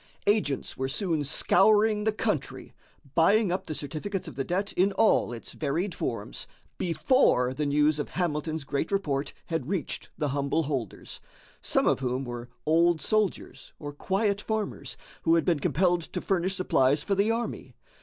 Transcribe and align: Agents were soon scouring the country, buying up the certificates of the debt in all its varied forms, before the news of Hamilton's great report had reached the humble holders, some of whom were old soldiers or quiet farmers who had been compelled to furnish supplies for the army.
Agents 0.25 0.75
were 0.75 0.87
soon 0.87 1.23
scouring 1.23 2.05
the 2.05 2.11
country, 2.11 2.73
buying 3.13 3.51
up 3.51 3.67
the 3.67 3.75
certificates 3.75 4.27
of 4.27 4.33
the 4.33 4.43
debt 4.43 4.73
in 4.73 4.93
all 4.93 5.31
its 5.31 5.51
varied 5.51 5.93
forms, 5.93 6.47
before 6.79 7.53
the 7.53 7.67
news 7.67 7.99
of 7.99 8.09
Hamilton's 8.09 8.63
great 8.63 8.91
report 8.91 9.31
had 9.45 9.69
reached 9.69 10.09
the 10.17 10.29
humble 10.29 10.63
holders, 10.63 11.19
some 11.61 11.85
of 11.85 11.99
whom 11.99 12.23
were 12.25 12.49
old 12.65 12.99
soldiers 12.99 13.73
or 13.77 13.93
quiet 13.93 14.41
farmers 14.41 14.97
who 15.21 15.35
had 15.35 15.45
been 15.45 15.59
compelled 15.59 16.01
to 16.01 16.19
furnish 16.19 16.55
supplies 16.55 17.03
for 17.03 17.13
the 17.13 17.29
army. 17.29 17.75